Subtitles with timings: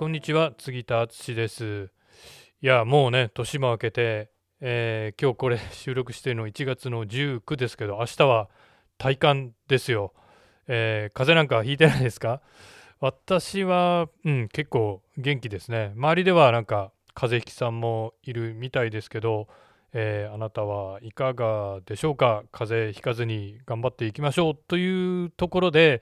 [0.00, 1.90] こんにちは杉田敦です。
[2.62, 4.30] いやもうね年も明けて、
[4.62, 8.48] えー、今日これ収録してるの1月の19ですけど明日は
[8.96, 10.14] 体感ですよ、
[10.68, 12.40] えー、風邪なんかひいてないですか？
[12.98, 15.92] 私は、うん、結構元気ですね。
[15.94, 19.48] 周りではなんか風邪ひきさんもいるみたいですけど、
[19.92, 22.44] えー、あなたはいかがでしょうか？
[22.52, 26.00] 風邪ひかずに頑張っていきましょうというところで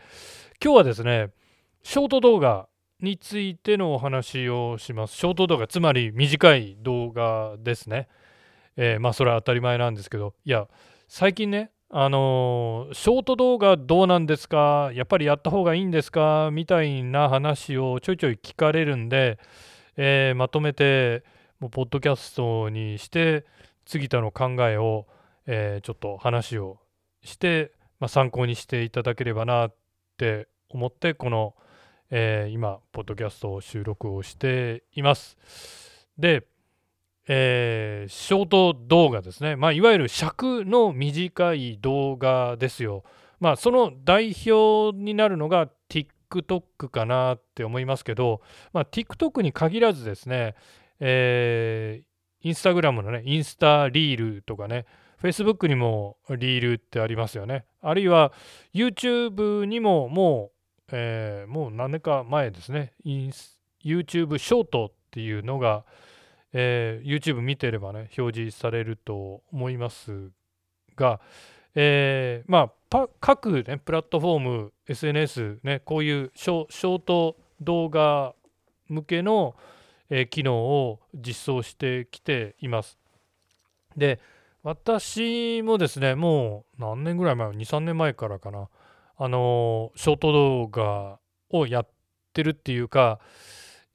[0.62, 1.30] 今日はですね
[1.82, 2.68] ショート動画
[3.00, 5.16] についてのお話をします。
[5.16, 8.08] ショート動画、つまり短い動画ですね。
[8.76, 10.66] えー、まあそれは当たり前なんですけど、いや、
[11.06, 14.90] 最近ね、あのー、ショート動画どうなんですか？
[14.94, 16.50] やっぱりやった方がいいんですか？
[16.52, 19.38] みたいな話をちょいちょい聞かれるんで、
[19.96, 21.22] えー、まとめて、
[21.60, 23.46] もうポッドキャストにして、
[23.86, 25.06] 杉田の考えを、
[25.46, 26.78] えちょっと話を
[27.22, 29.74] して、まあ、参考にしていただければなっ
[30.16, 31.54] て思って、この
[32.10, 35.36] 「えー、今、ポッドキャストを収録をしています。
[36.16, 36.46] で、
[37.26, 39.56] えー、ショート動画ですね。
[39.56, 43.04] まあ、いわゆる尺の短い動画ですよ。
[43.40, 48.40] まあ、その代表になるのが TikTok かなって思いますけど、
[48.72, 50.54] まあ、TikTok に限らずですね、
[51.00, 54.86] えー、インスタグラムのね、インスタリールとかね、
[55.22, 57.66] Facebook にもリールってありますよね。
[57.82, 58.32] あるいは
[58.72, 60.57] YouTube にももう
[60.90, 65.84] えー、もう何年か前ですね、YouTube ショートっていうのが、
[66.52, 70.30] えー、YouTube 見てればね、表示されると思います
[70.96, 71.20] が、
[71.74, 78.34] えー、まあ、各、ね、プラットフォーム、SNS、ね、こういうショート動画
[78.88, 79.54] 向けの、
[80.10, 82.98] え、機能を実装してきています。
[83.96, 84.20] で、
[84.62, 88.68] 私もですね、もう何年ぐらい前、2、3年前からかな、
[89.20, 91.18] あのショート動画
[91.50, 91.88] をやっ
[92.32, 93.18] てるっていうか、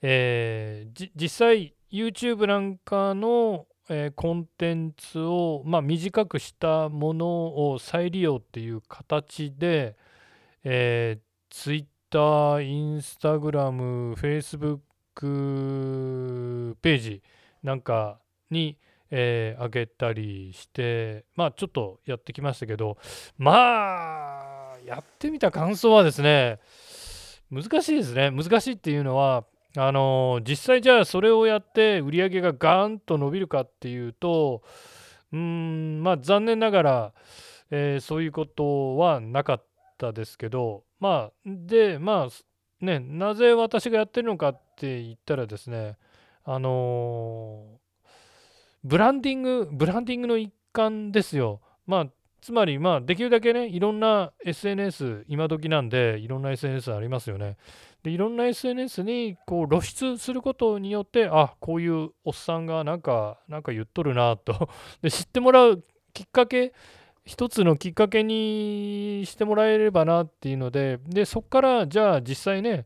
[0.01, 9.95] えー、実際 YouTube なんかの、えー、コンテンツを、まあ、短くしたものを再利用っていう形で、
[10.65, 12.19] えー、Twitter、
[12.57, 14.81] Instagram、Facebook
[16.81, 17.23] ページ
[17.61, 18.77] なんかに、
[19.09, 22.97] えー、上げたりしてまあちょっとやってきましたけど
[23.37, 24.52] まあ
[24.85, 26.59] やってみた感想はですね、
[27.51, 28.31] 難しいですね。
[28.31, 29.45] 難しいっていうのは、
[29.75, 34.61] あの実際じゃあそれをやって売り上げがガーンと伸びるかっていうと、
[35.31, 37.13] うん、まあ残念ながら、
[37.71, 39.65] えー、そういうことはなかっ
[39.97, 45.97] たですけど、まあ、で、まあ、ね、なぜ私がやってるのかって言ったらですね、
[46.45, 48.07] あのー、
[48.83, 51.61] ブランディング、ブランディングの一環ですよ。
[51.87, 52.07] まあ、
[52.43, 57.55] つまり、まあ、できるだけね、いろんな SNS、今時なんで、いろんな SNS ありますよね。
[58.03, 64.67] で、いろんな SNS にこう露出することによって、あこういうおっさんがなんか、なんか言っとるなと
[65.01, 66.73] で、知ってもらうきっかけ、
[67.23, 72.85] 一つのきっかけにしてもらえればなっていうので、で、そこからじゃあ実際ね、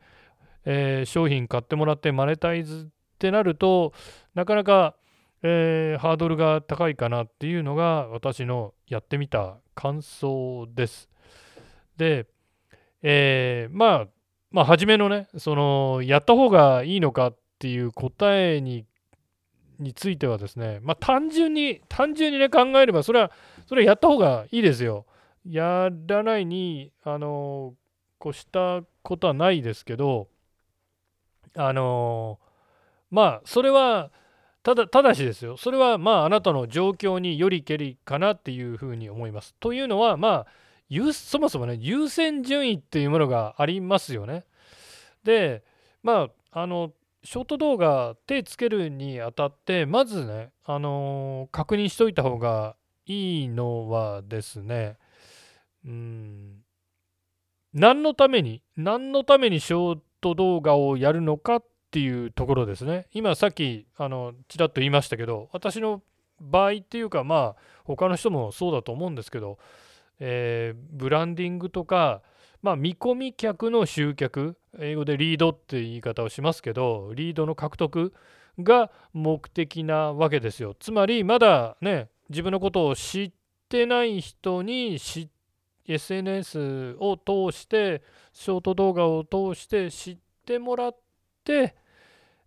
[0.65, 3.91] えー、商品買ってもらってマネタイズってなると、
[4.35, 4.93] なかなか
[5.43, 11.09] えー、ハードルが高いかなっていうのが私のやってみた感想です。
[11.97, 12.27] で、
[13.03, 14.07] えー、まあ、
[14.51, 18.85] まあ、初めのね、その、やった方がいいのかっていう答えに
[19.79, 23.31] についてはですね、まあ、単純に、単純にね、考えれば、それは、
[23.67, 25.05] それはやった方がいいですよ。
[25.45, 27.75] やらないに、あの、
[28.25, 30.27] 越したことはないですけど、
[31.55, 32.39] あの、
[33.11, 34.11] まあ、それは、
[34.63, 39.55] ただただしですよそれはまああなたの状況によりけりかなっていうふうに思います。
[39.59, 40.47] というのはまあ
[41.13, 44.45] そもそもね優先順位っていうものがありますよね。
[45.23, 45.63] で
[46.03, 52.75] まああのショート動画手つけるにあたってまずねあの、確認しといた方が
[53.05, 54.97] いいのはですね
[55.85, 56.63] うん
[57.73, 63.07] 何のために何のためにショート動画をやるのかっっていうところですね。
[63.13, 66.01] 今さっきあのちらっと言いましたけど私の
[66.41, 69.57] 場合っていうかまあ他の人もそうだと思うんですけど、
[70.19, 72.21] えー、ブランディングとか、
[72.61, 78.13] まあ、見込み客の集客英語でリードって言い方をしますけどリードの獲得
[78.59, 80.75] が目的なわけですよ。
[80.77, 83.31] つまりまだね自分のことを知っ
[83.69, 85.27] てない人に知っ
[85.87, 91.06] SNS を通してショート動画を通して知ってもらって、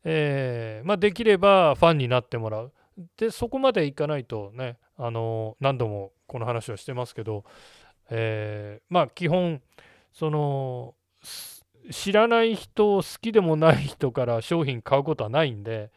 [0.04, 2.72] えー、まあ、できればファンになってもらう。
[3.16, 7.44] で、そこまでいかないとね、あの何度もこの話をしてますけど、
[8.10, 9.62] えー、まあ、基本、
[10.12, 10.94] その、
[11.90, 15.90] 知らない人好きでもない人から商品買うことはないんで、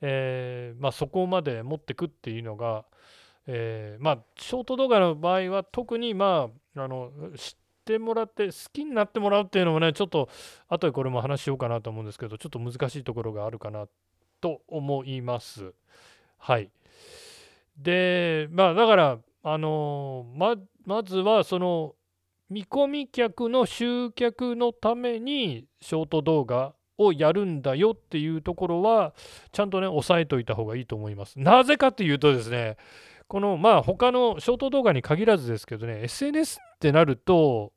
[0.00, 2.84] えー、まあ、そこまで持ってくっていうのが、
[3.46, 10.30] えー、まあ、ショート動画の場合は特にまああの知ってもらって好きになってもらうっていうのもねちょっと
[10.68, 13.86] 後でこれも話しようかなと思うんですけどちょっと難しいところがあるかな
[14.40, 15.74] と思います。
[16.38, 16.70] はい。
[17.76, 21.94] でまあだからあのままずはその
[22.48, 29.12] 見込み客の集客のためにショート動画をやるんだよっていうところは
[29.52, 31.38] ちゃんとね押さえといた方がいいと思います。
[31.38, 32.76] なぜかというとですね
[33.28, 37.72] このまあ他のショート動画に限らずですけどね SNS ってなると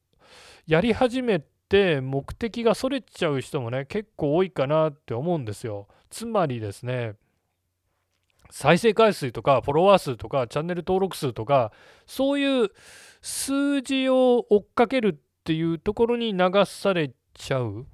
[0.68, 5.88] やり始めて目的がそれちゃう人もね結構多いかなって思うんですよ。
[6.10, 7.16] つまりですね
[8.50, 11.72] 再生回数とかフォロワー数とかチャンネル登録数とか
[12.06, 12.72] そういう
[13.22, 17.86] 数字を追っかけるっていうところに流されちゃう、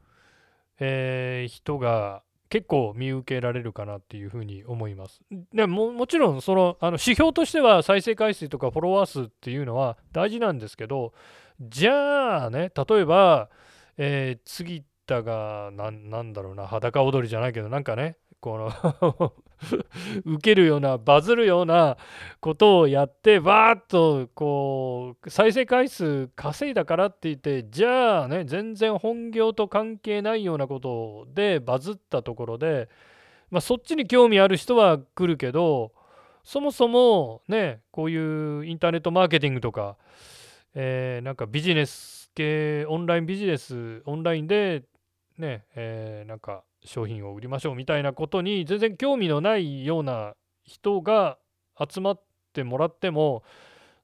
[0.80, 2.24] えー、人が
[2.54, 5.22] 結構見受けられるかなっていうふうに思います。
[5.56, 11.14] でももちろんそのあの指標としては再生回数とかフォロワー数っていうのは大事なんですけど
[11.60, 13.50] じゃあね例えば、
[13.98, 18.72] えー、次田がなんだろうな裸踊りじゃないけどなんかねこ
[19.02, 19.34] の
[20.26, 21.98] 受けるようなバズるような
[22.40, 32.90] ことをやってバーッとこう再生回数稼いだからって言ってじゃあね全然本業と関係ないようなことでバズったところで、
[33.50, 35.92] まあ、そっちに興味ある人は来るけど
[36.44, 39.98] そもそもねこういうインターネットマーケティングとか、
[40.76, 44.84] えー、なんかビジネス系オンラインビジネスオンラインで
[45.38, 51.38] ねえー、なんか商品を売りましょうみたいなことに全然興味のないような人が
[51.89, 52.21] 集まっ
[52.53, 53.44] てもらっても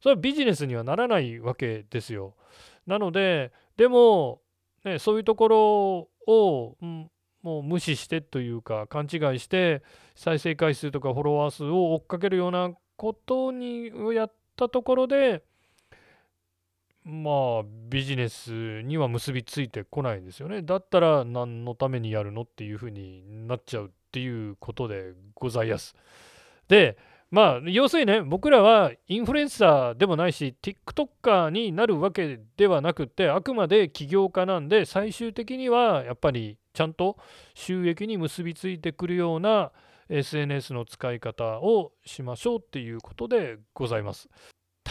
[0.01, 2.35] それはビジネスにはならないわけですよ。
[2.87, 4.41] なのででも、
[4.83, 7.11] ね、そういうところを、うん、
[7.41, 9.83] もう無視してというか勘違いして
[10.15, 15.43] 再生回数とかフォロワー数を追っかけるようなことにやったところで
[17.03, 20.61] まあビジネスには結びついてこないんですよね。
[20.61, 25.95] だったら何のためにやるのっていうふうになっちゃうっていうことでございます。
[26.67, 26.97] で
[27.31, 37.17] まあ要するにね僕らはインフルエンサーでもないし TikToker になるわけではなくてあくまで起業家なんで最終的にはやっぱりちゃんと
[37.53, 39.71] 収益に結びついてくるような
[40.09, 44.27] SNS の使い方をしましょうっていうことでございます。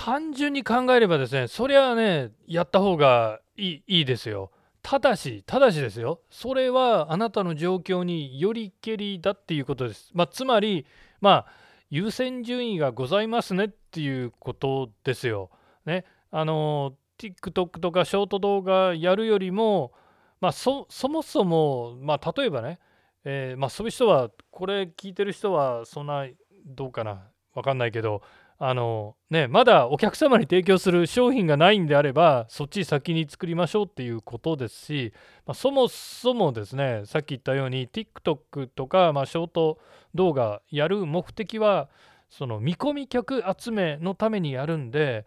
[0.08, 4.50] 単純に考えればですねそれはねやった方がいいいいですよ。
[4.80, 10.10] ただしただしですよそれはあなたの状況によりけりだっていうことです。
[10.14, 10.86] まあ、つまり
[11.20, 11.46] まあ
[11.90, 15.50] 優先順位がございますねっていうことですよ。
[15.84, 16.06] ね。
[16.30, 19.92] あの TikTok とかショート動画やるよりも、
[20.40, 22.78] まあ、そもそも、まあ、例えばね、
[23.24, 26.26] えー、まあ、そういう人はこれ聞いてる人はそんな
[26.64, 27.24] どうかな
[27.54, 28.22] 分かんないけど
[28.60, 35.12] あのね、まだお客様に提供する商品がないんであればそっち先に作りましょうっていうことですし、
[35.46, 39.78] まあ、そもそもですねさっき言ったように TikTok とか、まあ、ショート
[40.12, 41.88] 動画やる目的は
[42.30, 45.24] その見込み客集めのためにやるんで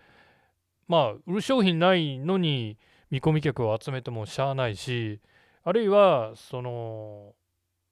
[0.90, 2.78] まあ売る商品ないのに
[3.12, 5.22] 見込み客を集めてもしゃあないし
[5.64, 7.34] あるいはその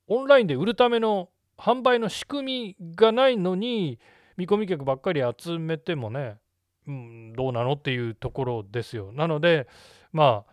[0.07, 3.99] オンラインで売るための販売の仕組みがないのに
[4.39, 6.37] 見込み客ばっかり集めてもね、
[6.87, 9.11] うん、どうなのっていうところですよ。
[9.11, 9.67] なので
[10.13, 10.51] まあ、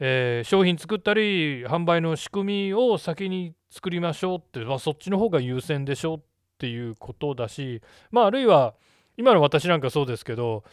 [0.00, 6.20] えー、商品作ったり販売の仕組みを先に作りましょうって、まあ、そっちの方が優先でしょうっ
[6.58, 7.80] ていうことだし
[8.10, 8.74] まああるいは
[9.16, 10.64] 今の私なんかそうですけど、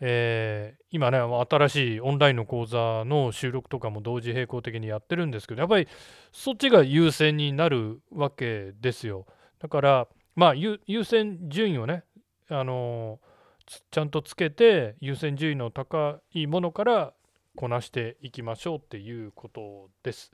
[0.00, 5.88] えー、今ね新しいオンラインの講座の収録とかも同時並行的にやってるんですけどやっぱり
[6.30, 9.26] そっちが優先になるわけですよ。
[9.58, 12.04] だからまあ優先順位をね、
[12.48, 17.12] あのー、ちゃんとつけて優先順位の高いものから
[17.56, 20.32] こなしていきましょうっていうことです。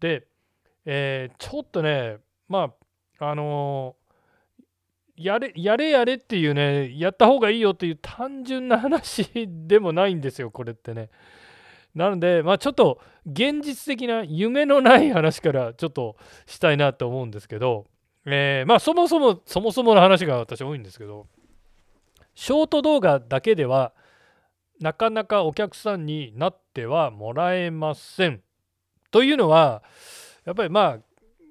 [0.00, 0.26] で、
[0.86, 2.72] えー、ちょっとねま
[3.18, 11.10] ああのー、やれやれやれっていうねやった方がいいよっていう単純な話でもないんですよこれってね。
[11.94, 17.86] なのでまあちょっと現実的な夢のない話からちょっとしたいなと思うんですけど
[18.30, 21.26] えー、まあそもそもそもそもの話が私多いんですけど
[22.34, 23.92] ショート動画だけでは
[24.80, 28.42] なかなかお客さんになってはもらえません。
[29.10, 29.82] というのは
[30.44, 30.98] やっぱりまあ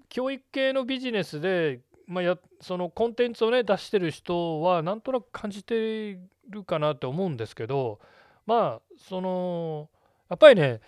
[0.09, 6.17] 教育系のビジネスで、まあ、やそのコンテンツをね出してる人はなんとなく感じて
[6.49, 7.99] るかなと思うんですけど
[8.47, 9.89] まあその
[10.29, 10.81] やっぱりね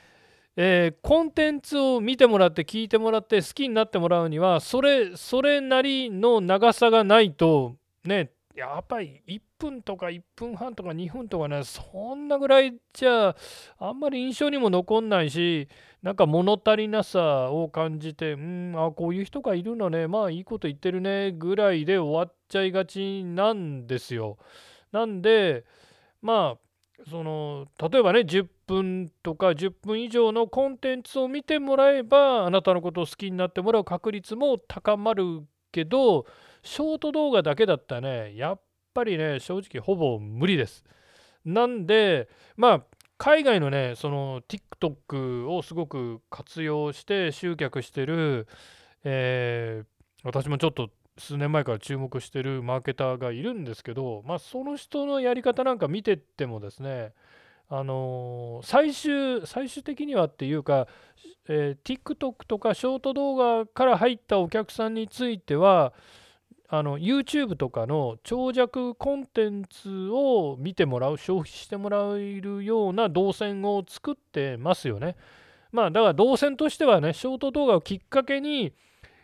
[0.58, 13.34] えー、コンテンツを見てもらって聞いてもらって好きになってもらうにはそれそれなりの長さがないとねやっぱり1分とか1分半とか2分とかねそんなぐらいじゃ
[13.80, 15.70] あんまり印象にも残んないし
[16.04, 24.38] なんか物足りなさを感じてうんあこういう人がいるのねまあいいこと言ってるねぐらいで終わっちゃいがちなんですよ。
[24.92, 25.64] なんで
[26.22, 26.71] まあ
[27.10, 36.26] その例えばね10分とか10分以上のコンテンツを見てもらえばあなたのことを好きになってもらう確率も高まるけど
[36.64, 38.62] ショート動画だけだったらねやっ
[38.94, 40.84] ぱりね正直ほぼ無理です。
[41.44, 42.84] なんでまあ
[43.18, 48.48] 海外のねその TikTok をすごく活用して集客してる、
[49.04, 49.86] えー、
[50.24, 57.14] 私もちょっと数年前から注目してるマーケターがいるんですけど、まあ、その人のやり方なんか見てってもですね
[57.70, 60.88] あのー、最終最終的にはっていうか、
[61.48, 65.94] えー、TikTok とかショート動画から入ったお客さんについては
[66.68, 75.16] あの YouTube とかの長尺コンテンツを見てもらう消費してもらえるような動線を作ってますよね。
[75.72, 78.74] まあだから動線としてはねショート動画をきっかけに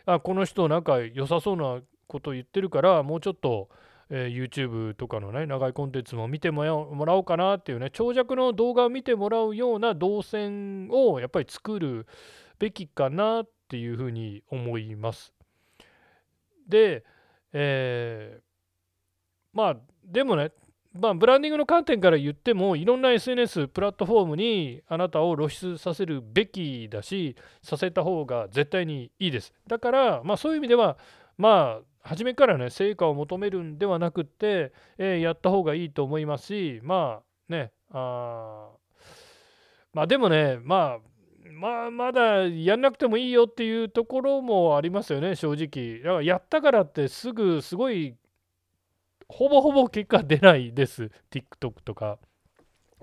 [0.07, 3.69] あこの人なんか良さそうなこと言ってるからもうちょっと、
[4.09, 6.63] えー、YouTube とかのね長いコンテンツも見ても
[7.05, 12.07] らおうかなっていうね長尺の動画を見てもらうような動線をやっぱり作る
[12.57, 15.33] べきかなっていうふうに思います。
[16.69, 17.03] で、
[17.51, 18.41] えー、
[19.51, 20.51] まあでもね
[20.99, 29.53] まあ、ブランディングの観点から言ってもいろんな SNS プラットフォームにあなたを露出させるべきだしさせた方が絶対にいいです。
[29.67, 30.97] だからまあそういう意味では
[31.37, 38.69] まあ初めからね成果を求めるんではなくって、えー、やった方がいいと思いますしまあねあ
[39.93, 40.99] まあでもねまあ
[41.51, 45.99] まあまだやんなくてもいいよっていうところもありますよね正直。
[45.99, 48.15] だからやったからってすぐすごい
[49.29, 51.11] ほぼほぼ結果出ないです。
[51.31, 52.17] TikTok とか。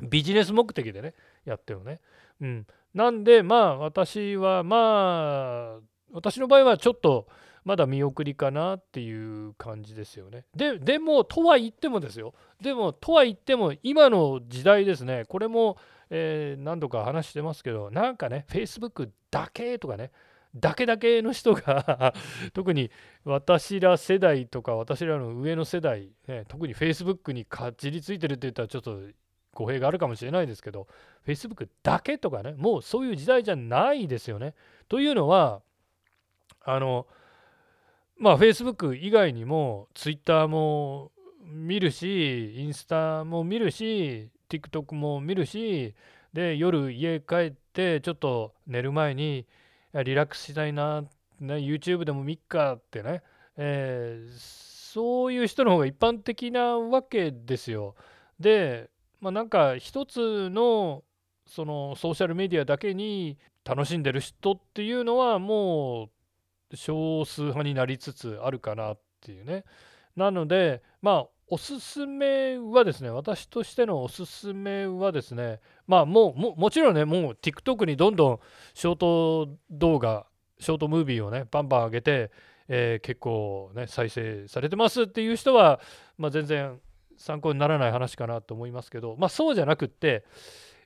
[0.02, 1.14] ビジネス目的でね。
[1.44, 2.00] やってもね。
[2.40, 2.66] うん。
[2.94, 5.80] なんでまあ私はまあ
[6.12, 7.26] 私の場合はちょっと
[7.64, 10.44] まだ見送りかなっていう感じですよね。
[10.54, 12.34] ででもとは言ってもですよ。
[12.60, 15.24] でもとは言っても今の時代ですね。
[15.28, 15.76] これも、
[16.10, 20.12] えー、何度か話してますけどなんかね Facebook だけとかね。
[20.54, 22.14] だけだけの人が
[22.54, 22.90] 特に
[23.24, 29.00] 私ら世代とか私らの上の世代、ね、特に Facebook にかじりついてるって言ったらちょっと
[29.52, 30.86] 語弊があるかもしれないですけど
[31.26, 34.54] Facebook だけとかねもうそういう時代じゃないですよね。
[34.88, 35.62] というのは
[36.60, 37.06] あの
[38.16, 41.12] まあ Facebook 以外にも Twitter も
[41.44, 45.94] 見るしインスタも見るし TikTok も見るし
[46.32, 49.46] で夜家帰ってちょっと寝る前に
[50.02, 51.02] リラックスしたいな、
[51.40, 53.22] ね、YouTube でも見っかってね、
[53.56, 57.94] えー、そういう人の方が一般的なわけですよ。
[58.40, 61.04] で、まあ、なんか一つの
[61.46, 66.10] そのソーシャルメディアだけに楽しんでる人っていうのはも
[66.70, 69.64] う少数派になりつつあるかなっていうね。
[70.16, 78.40] なのでまあおすすめはですね、私としてのおすすめはですね、まあもうももちろんね、もう TikTok にどんどん
[78.72, 80.26] ショート動画、
[80.58, 82.30] ショートムービーをね、バンバン上げて、
[82.68, 85.80] えー、結構ね、再生されてますっていう人は、
[86.16, 86.80] まあ、全然
[87.18, 90.24] 参考にならない話かなと思いますけど、まあそうじゃなくって、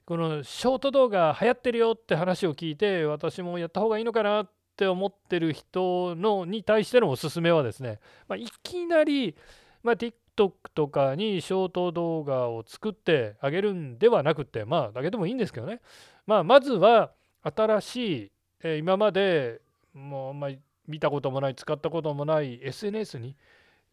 [0.07, 9.37] このショート動画流行ってるよって話を聞いて、私もやった方がいいのかなって思ってる人のに対してのおすすめはですね、まあ、いきなり、
[9.85, 15.81] まあ、TikTok TikTok とかにショート動画を作ってあげるんではなくてまあだけでもいいんですけどね、
[16.27, 19.61] まあ、まずは新しい、えー、今まで
[19.95, 23.37] もうあんまり見たこともない使ったこともない SNS に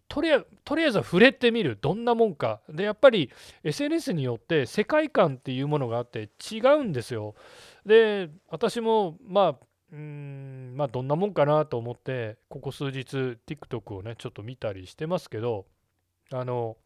[0.07, 1.79] とりあえずは触れてみる。
[1.81, 2.61] どんなもんか。
[2.69, 3.31] でやっぱり
[3.63, 7.33] SNS によって世界観っていうものがあって違うんですよ。
[7.87, 15.65] で私もまあうんまあどんなもんかなと思ってここ数日 TikTok をねちょっと見たりしてますけど
[16.31, 16.77] あの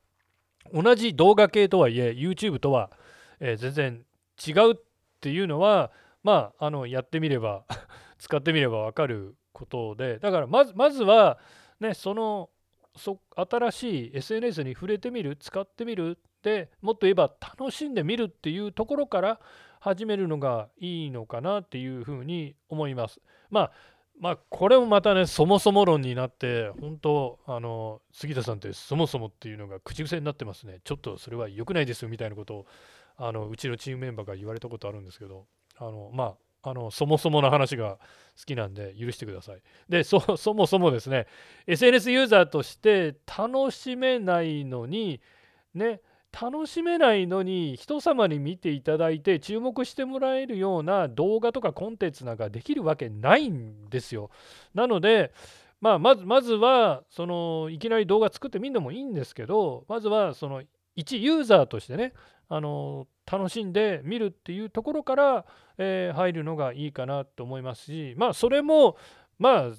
[0.74, 2.92] 同じ動画系とはいえ YouTube とは、
[3.40, 4.06] えー、全然
[4.46, 4.76] 違うっ
[5.22, 5.92] ていうのは
[6.24, 7.66] まああのやってみれば
[8.18, 11.40] 使ってみれば分かることでだからまずまずは
[11.80, 12.50] ねその
[12.96, 19.40] そ新しい SNS に触れてみる使ってみるでもっと言えば楽しんでみるっていうところから
[19.80, 23.22] 始めるのがいいのかなっていうふうに思います。
[23.50, 23.72] まあ
[24.20, 32.66] まあこれもまたねそもそも論になって本当あの杉田さんってそもそもっていうのが口癖になってますねちょっとそれは良くないですよみたいなことを
[33.18, 35.46] あのうちのチームメンバーが言われたことあるんですけど
[35.78, 37.98] あのまああのそもそもの話が
[38.38, 39.62] 好きなんで許してください。
[39.88, 40.20] で そ
[40.54, 41.28] もそもですね
[41.68, 45.22] SNS ユーザーとして楽しめないのに
[45.74, 54.30] ね楽しめないのに人様に見ていただいて注目してもらえるような動画とかコンテンツなんかできるわけないんですよ。
[54.74, 55.34] なので、
[55.82, 60.62] まあ、まずまずはそのいきなり動画作ってみるのもいいんですけどまずはその
[60.96, 62.14] 一ユーザーとしてね
[62.50, 65.46] あの楽しんで見るっていうところから、
[65.78, 68.98] えー、入るのがいいかなと思いますしまあそれも
[69.38, 69.72] まあ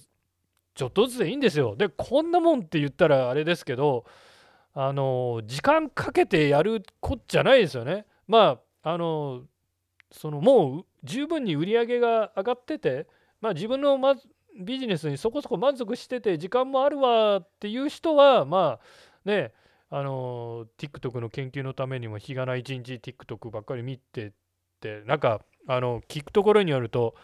[0.75, 1.77] ちょっとずつでいいんですよ。
[1.77, 4.05] でこんなもんって言ったらあれですけど
[4.73, 8.07] あの時間かけてやるこっちゃないですよね。
[8.29, 9.43] まああの
[10.13, 13.07] そのもう十分に売り上げが上がってて、
[13.41, 14.17] まあ、自分のま
[14.61, 19.53] ビジネスにそこそこ満足してて時間もあるわっていう人はまあね
[19.91, 24.33] あの TikTok の研究のためにも日がない一日 TikTok ばっかり見てっ
[24.81, 27.15] てなんかあの聞くところによると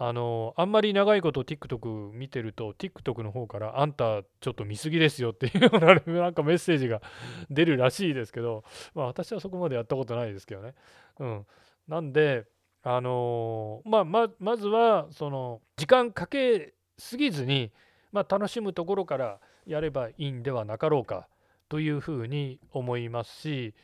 [0.00, 7.02] あのあんまり長いこと TikTok 見てると TikTok の方からあんたちょっと見過ぎですよっていうようななんかメッセージが
[7.50, 8.62] 出るらしいですけど、
[8.94, 10.74] まあ、私はそこまでやったことないですけどね。
[11.18, 11.46] うん、
[11.88, 12.44] なんで
[12.84, 17.72] あのまあ、ままずはその時間かけすぎずに、
[18.12, 21.28] まあ、楽しむところからやればいいんではなかろうか
[21.68, 23.74] というふうに思いますし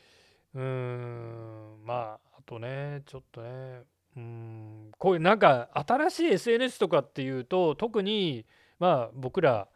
[0.55, 3.83] うーんまああとねちょっとね
[4.17, 8.47] うんこういうなんか新しい SNS とかっていうと特に
[8.79, 9.69] まあ僕ら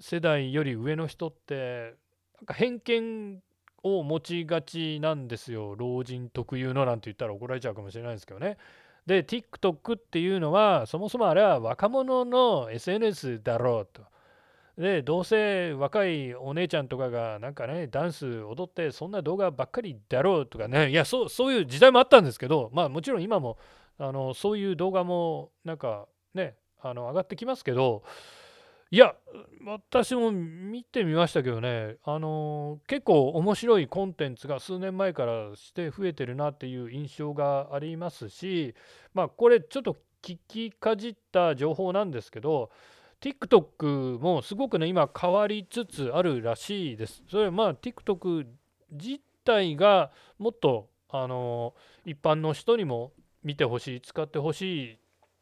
[0.00, 1.94] 世代より上の人って
[2.38, 3.38] なんか偏見
[3.82, 8.58] を持ちがちなんですよ老人特有のなんて言ったら怒られちゃうかもしれないですけどね。
[9.06, 14.02] で TikTok っていうのはそもそもあれは若者の SNS だろうと。
[14.78, 20.90] でどうせ若いお姉ちゃんとかがなんかねダンス踊ってそんな動画ばっかりだろうとかね。
[20.90, 23.56] いやそうそういう時代もあったんですけどまあもちろん今も
[23.98, 28.02] あのそういう動画もなんかねあの上がってきますけど
[28.90, 29.16] いや
[29.64, 38.74] 私も見てみましたけどねあの結構面白いコンテンツが数年前からして増えてるなっていう印象がありますし
[39.12, 42.70] まあこれちょっと聞きかじった情報なんですけど
[43.20, 47.22] TikTok もすごくね今変わりつつあるらしいです。
[47.30, 48.46] それはまあ TikTok
[48.92, 51.74] 自体がもっとあの
[52.04, 54.98] 一般の人にも見てほしい使ってほし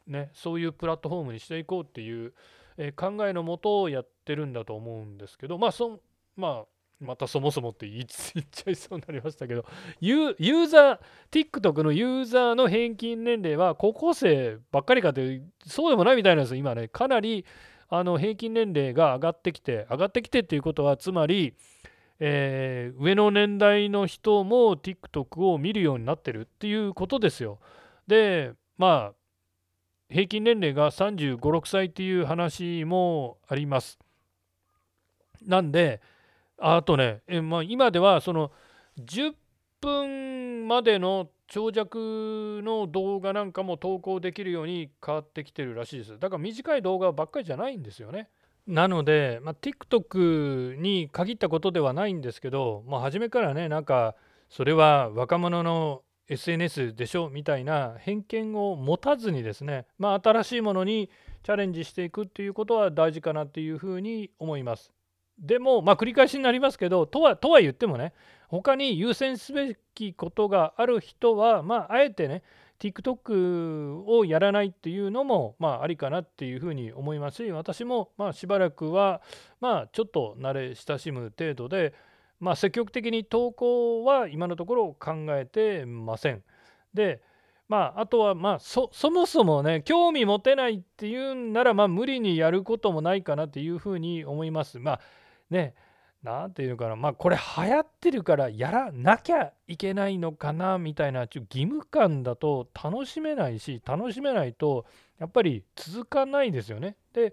[0.09, 2.33] い、ね、そういうプラットフォームにしていこうっていう、
[2.77, 6.01] えー、考えのもとをやってるんだと思うんですけどまあそ
[6.37, 9.65] まあまたそもそもって言っちゃいそうになりましたけど
[10.01, 10.99] ユーザー
[11.31, 17.45] TikTok のユーザーの平均年齢は高校生ばっかりかってそうでもないみたいなんですよ今ねかなり
[17.89, 21.55] あの平均年齢が上がってきて上がってきてっていうことはつまり、
[22.19, 27.59] え、上の年代の人も TikTok を見るようになってるっていうことですよ。
[28.07, 29.15] でまあ
[30.11, 33.99] 平均年齢が3 5 6歳っていう話もあります。
[35.47, 36.01] なんで
[36.59, 38.51] あとねえ、まあ、今ではその
[38.99, 39.35] 10
[39.81, 46.19] 分までの長尺の動画なんかも投稿できるように変わってきてるらしいです。
[46.19, 48.29] だから短い動画ばっかりじゃないんですよね。
[48.67, 54.14] なので、まあ、TikTok に限ったことではないんですけど、もう初めからね、なんか
[54.49, 61.11] それは若者の SNS でしょみたいな偏見を持たずにですね、まあ、新しいものに
[61.43, 64.93] チャレンジしていくっていうことは大事かなっていうふうに思います。
[65.38, 68.12] でも、まあ、繰り返しになりますけどとはとは言ってもね
[68.49, 72.42] 他に優先すべきことがある人は、まあ、あえてね
[72.79, 79.23] TikTok をやらないっていうのも、まあ、ありかなっていうふうに思いますし私も、まあ、しばらくは、
[79.61, 81.94] まあ、ちょっと慣れ親しむ程度で、
[82.40, 86.42] まあ、積極的に投稿は今のところ考えてません。
[86.92, 87.23] で
[87.66, 94.79] まあ、あとは、まあそ、そもそもね、興味持てないっていうなら、まあ、無理にやることもないかなっていうふうに思います。
[94.79, 95.01] まあ、
[95.55, 95.75] ね、
[96.23, 104.85] なんていうのかな、まあ、これ流行ってるからやらなきゃいけないのかなみたいな、ちょ義務感だと楽しめないし、楽しめないと、
[105.19, 106.97] やっぱり続かないですよね。
[107.12, 107.33] で、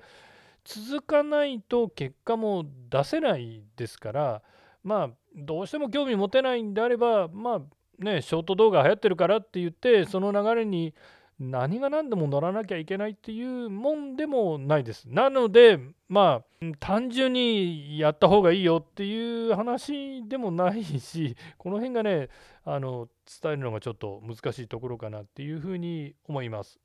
[0.63, 4.41] 続かないと結果も出せないですから、
[4.83, 7.61] まあ、どうしても興味持てないんであれば、まあ、
[8.03, 10.93] ね、ショート動画流行ってるからって言って、その流れに
[11.41, 15.05] 何が何でも乗らなきゃいけないっていうもんでもないです。
[15.09, 22.29] なのでまあ単純にやった方がいいよっていう話でもないし この辺がね
[22.63, 23.09] あの
[23.41, 26.79] 伝えるのがちょっと難しいところかなっていうふうに思います。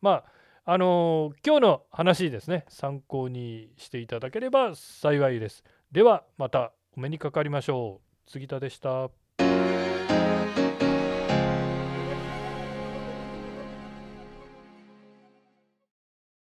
[0.00, 0.24] ま
[0.64, 5.64] ああの今日の話ですね参考にしていただければ幸いです。
[5.92, 8.30] ではまたお目にかかりましょう。
[8.30, 9.10] 杉田でした。